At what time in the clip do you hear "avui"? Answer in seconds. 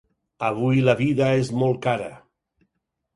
0.45-0.79